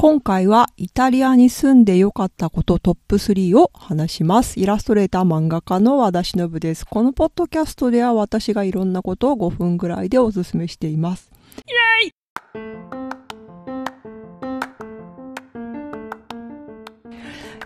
[0.00, 4.58] 今回はイタリアに住んでよかったことトップ3を話します。
[4.58, 6.86] イラストレーター漫画家の和田忍です。
[6.86, 11.30] このポッドキャストでは私がいろんなことを5分ぐらいでお勧めしています。
[11.54, 12.14] イェイ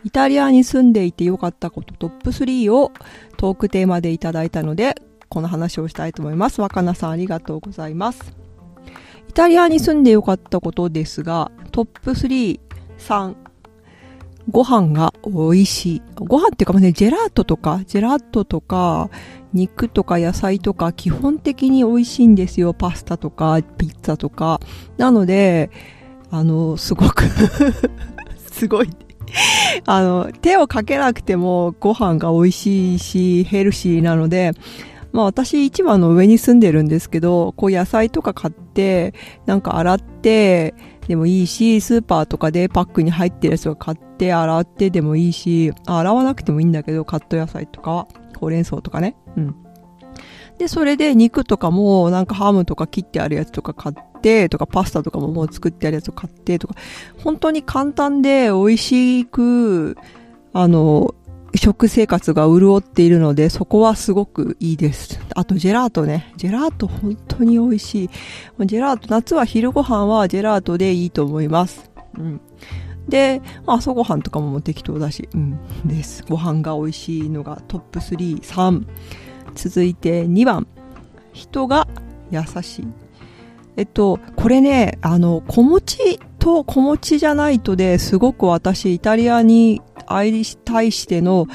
[0.02, 2.90] イタリアに住んでいてよかったことトップ3を
[3.36, 4.96] トークテーマでいただいたので、
[5.28, 6.60] この話をしたいと思います。
[6.60, 8.43] 若菜さんありがとうございます。
[9.34, 12.60] イタリアに住んでよかったことですが、トップ3、
[12.98, 13.34] 3、
[14.48, 16.02] ご飯が美味しい。
[16.14, 19.10] ご飯っていうかね、ジェラートとか、ジェラートとか、
[19.52, 22.74] 肉とか野菜とか、基本的に美味しいんですよ。
[22.74, 24.60] パスタとか、ピッツァとか。
[24.98, 25.68] なので、
[26.30, 27.24] あの、すごく
[28.52, 28.90] すごい
[29.84, 34.52] あの、手をかけなくてもご飯が美味しいし、ヘルシーなので、
[35.10, 39.14] まあ私市場の上に住んでるんですけど、こう野菜とか買ってて、
[39.46, 40.74] なんか洗って、
[41.06, 49.16] でもいいし、スーパーとかでパックに入ってるやつを買って洗ってでもいいし、洗わなくてもいいんだけど、カット野菜とかは、ほうれん草とかね。
[49.36, 49.54] うん。
[50.58, 56.74] で、それで肉とかも、なんかハムとか切ってあるやつとか買ってとか、パスタとかももう作ってあるやつを買ってとか、
[57.22, 59.96] 本当に簡単で美味しく、
[60.52, 61.14] あの、
[61.58, 65.20] 食生活が潤っているので、そこはすごくいいです。
[65.34, 66.32] あと、ジェラートね。
[66.36, 68.10] ジェラート本当に美味しい。
[68.66, 71.90] ジェラート、夏は昼ご飯はジェラートでいいと思います。
[72.18, 72.40] うん。
[73.08, 76.24] で、まあ、朝ごはんとかも適当だし、うん、です。
[76.28, 78.86] ご飯が美味しいのがトップ3、3。
[79.54, 80.66] 続いて2番。
[81.32, 81.88] 人が
[82.30, 82.88] 優しい。
[83.76, 91.46] えっと、これね、あの、子持ちと子持ちじゃないとで、すごく私、イタリアに愛対しての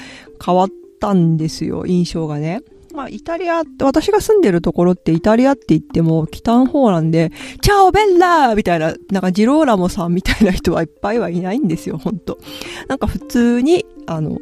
[0.43, 0.69] 変わっ
[0.99, 2.61] たんですよ、印象がね。
[2.93, 12.39] まあ、イタリア、私が住んでるところってイタリアって言っても北の方なんで、チャオベッラーみたいな、なんかジローラモさんみたいな人はいっぱいはいないんですよ、ほんと。
[12.87, 14.39] なんか普通に、あの、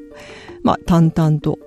[0.64, 1.60] まあ、淡々と、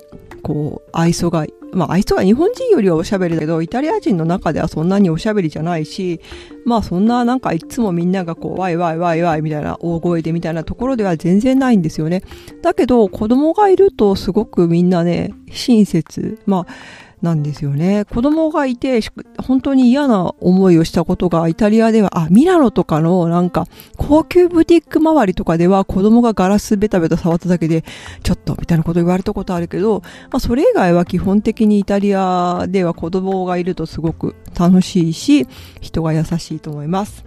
[0.42, 6.20] こう、愛想がいまあ、あいつは日本人よりはおしゃべりだけど、イタリア人の中ではそんなにおしゃべりじゃないし、
[6.64, 12.22] まあそんななんかいつもみんながこう、ワイワイワイワイみたいな大声でみたいなところでは全然ないんですよね。
[12.62, 16.38] だけど、子供がいるとすごくみんなね、親切。
[16.46, 18.06] まあ、なんですよね。
[18.06, 19.00] 子供がいて、
[19.38, 23.66] 本当に嫌な思いをしたことがイタリアでは、あ、ミラノとかのなんか
[23.96, 27.84] 高級ブティック周りとかでは子供がガラスベタベタ触っただけで、
[28.22, 30.00] ちょっとみたいなこと言われたことあるけど、
[30.30, 35.46] まあそれ以外は基本的にイタリアでは子供がいるとすごく楽しいし、
[35.80, 37.26] 人が優しいと思います。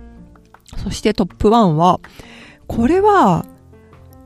[0.77, 1.99] そしてトップ1は、
[2.65, 3.45] これは、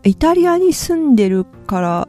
[0.03, 2.07] イタリアに住んでるから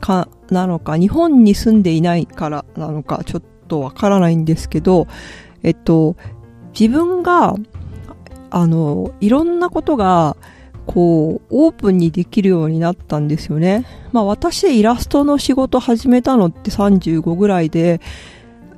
[0.00, 5.06] かなのか、日本に住んでいないからなのか、ちょっとわからないんですけど、
[5.62, 6.16] えっと、
[6.78, 7.54] 自分が、
[8.50, 10.36] あの、いろんなことが、
[10.86, 13.84] こう、オープンにできるようになったんですよね。
[14.12, 18.00] まあ私イラストの仕事始めたのって35ぐらいで、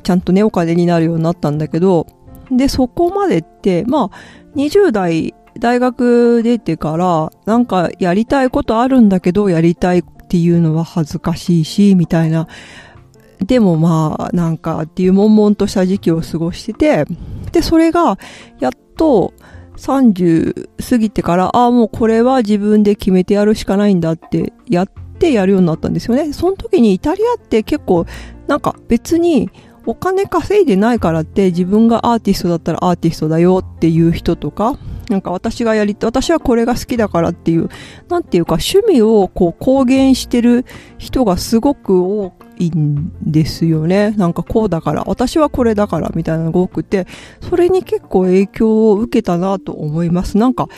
[0.02, 2.06] ちゃんとね、お金になるようになったんだけど、
[2.50, 4.16] で、そこまでって、まあ、
[4.56, 12.46] 20代、大学出てから、なんかやりたいことあるんだけど、やりたいっていうのは恥ずかしいし、みたいな。
[13.44, 17.04] でもまあ、なんかっていう悶々とした時期を過ごしてて、
[17.50, 18.16] で、それが、
[18.60, 19.32] やっと
[19.76, 24.86] 30過ぎてから、ああ、もうこれは自分で決めてやるしかないんだってやっ
[25.18, 26.32] てやるようになったんですよね。
[26.32, 28.06] その時にイタリアって結構、
[28.46, 29.50] なんか別に
[29.84, 34.78] お金稼いでないからって自分がアーティストだったらアーティストだよっていう人とか、
[35.10, 37.68] なんか私がやり、私はこれが好きだからっていう、
[38.08, 40.64] なんていうか趣味をこう公言してる
[40.98, 44.12] 人がすごく多いんですよね。
[44.12, 47.08] なんかこうだから、私はこれだからみたいなのが多くて、
[47.40, 50.38] それに結構影響を受けたなと思います。
[50.38, 50.68] なんか、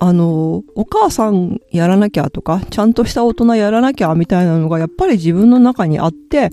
[0.00, 6.50] あの、お母さんやらなきゃとか、ちゃんとした大人やらなきゃみたいなのがやっぱり自分の中にあって、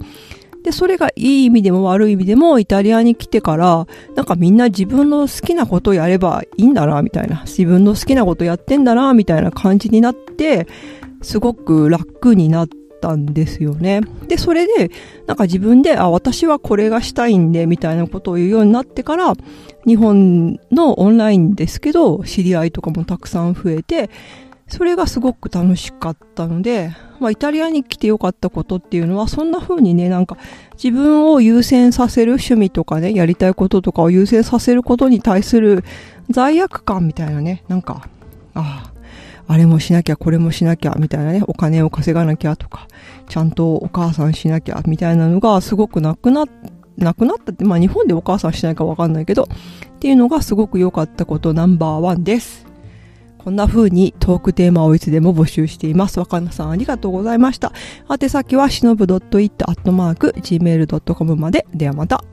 [0.72, 7.44] で、それがいい意味でも悪い意味でもイタリアに来てから、なんかみんな自分の好きなことをやればいいんだな、みたいな。
[7.46, 10.68] 自分の好きなことやってんだな、みたいな感じになって、
[11.22, 12.70] すごく楽になっ
[13.02, 14.00] たんですよね。
[14.29, 14.91] で、それで、
[15.28, 19.34] なんか自分で、あ、私はこれがしたいんで、みたいなことを言うようになってから、
[19.85, 24.09] 日本のオンラインですけど、知り合いとかもたくさん増えて、
[24.72, 30.38] それがすごく楽しかったので、まあ、イタリアに来てよかったことっていうのは、そんな風にね、なんか、
[30.82, 35.84] 自分を優先させる趣味とかね、やりたいこととかを優先させることに対する
[36.29, 38.08] 罪悪感みたいなね、なんか、
[38.53, 38.91] あ
[39.47, 42.88] あ、あれもしなきゃ、これもしなきゃ、みたいなね、お金を稼がなきゃとか、
[43.28, 46.47] ちゃんとお母さんしなきゃ、みたいなのがすごくなくなっ
[46.97, 49.47] なくなったって、まあ日本でお母さんしないかわかんないけど、っ
[50.00, 52.71] ていうのがすごく良かったことナンバーワンです。
[53.43, 56.20] こんな風にトークテーマをいつでも募集しています。
[56.20, 57.73] 若菜さんありがとうございました。
[58.09, 59.66] 宛先はしのぶ .it.gmail.com
[61.35, 61.66] まで。
[61.73, 62.23] ではまた。